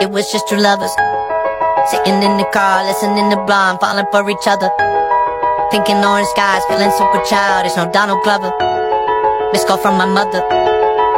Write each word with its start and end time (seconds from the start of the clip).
It 0.00 0.12
was 0.12 0.30
just 0.30 0.46
two 0.46 0.54
lovers. 0.54 0.94
Sitting 1.90 2.22
in 2.22 2.38
the 2.38 2.46
car, 2.54 2.86
listening 2.86 3.30
to 3.30 3.36
Blonde 3.50 3.80
Falling 3.80 4.06
for 4.12 4.22
each 4.30 4.46
other. 4.46 4.70
Thinking 5.72 5.98
orange 6.06 6.28
skies, 6.28 6.62
feeling 6.70 6.92
super 6.94 7.18
childish 7.26 7.74
No 7.74 7.90
Donald 7.90 8.22
Glover. 8.22 8.54
Miss 9.50 9.64
call 9.64 9.76
from 9.76 9.98
my 9.98 10.06
mother. 10.06 10.38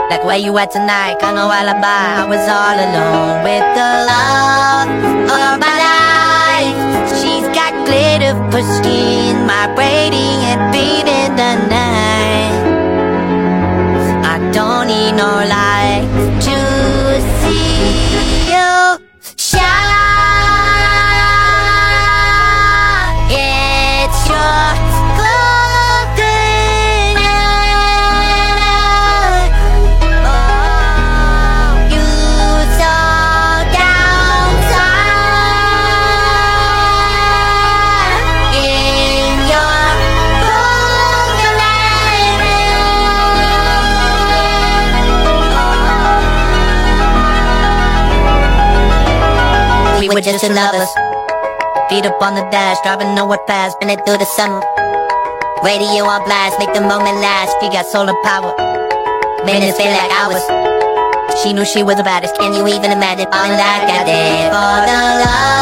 Like 0.09 0.25
where 0.25 0.39
you 0.39 0.57
at 0.57 0.71
tonight, 0.71 1.21
got 1.21 1.35
no 1.37 1.53
alibi. 1.53 1.85
I 1.85 2.25
was 2.25 2.41
all 2.49 2.79
alone 2.81 3.45
with 3.45 3.67
the 3.77 3.91
love 4.09 4.89
of 5.29 5.53
my 5.61 5.77
life. 5.85 7.21
She's 7.21 7.45
got 7.53 7.77
glitter 7.85 8.33
for 8.49 8.65
skin 8.81 9.45
My 9.45 9.69
radiant 9.77 10.73
beat 10.73 11.05
in 11.05 11.37
the 11.37 11.53
night. 11.69 12.65
I 14.25 14.37
don't 14.57 14.87
need 14.89 15.13
no 15.21 15.29
light 15.45 15.70
were 50.15 50.21
just 50.21 50.45
two 50.45 50.53
lovers 50.53 50.89
Feet 51.91 52.07
up 52.07 52.23
on 52.23 52.37
the 52.37 52.47
dash, 52.55 52.79
driving 52.83 53.17
nowhere 53.17 53.43
fast, 53.49 53.77
it 53.91 53.99
through 54.07 54.19
the 54.19 54.25
summer. 54.39 54.63
Radio 55.65 56.07
on 56.07 56.23
blast, 56.23 56.57
make 56.61 56.73
the 56.73 56.81
moment 56.81 57.19
last. 57.19 57.51
She 57.59 57.67
got 57.67 57.85
solar 57.85 58.15
power, 58.23 58.55
minutes 59.45 59.77
feel 59.77 59.91
like 59.91 60.13
hours. 60.15 60.47
She 61.43 61.53
knew 61.53 61.65
she 61.65 61.83
was 61.83 61.97
the 61.97 62.05
baddest. 62.05 62.37
Can 62.37 62.55
you 62.55 62.63
even 62.69 62.93
imagine 62.93 63.27
like 63.59 63.91
I 63.91 64.05
did 64.07 64.55
for 64.55 64.77
the 64.87 64.99
love 65.19 65.60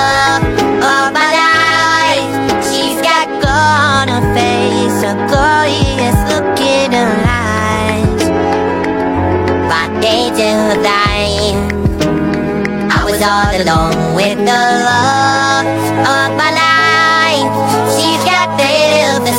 Was 13.18 13.26
all 13.26 13.50
alone 13.50 14.14
with 14.14 14.38
the 14.38 14.46
love 14.46 15.66
of 15.66 16.30
my 16.38 16.50
life. 16.54 17.50
She's 17.98 18.22
got 18.22 18.46
the 18.56 19.18
the 19.26 19.32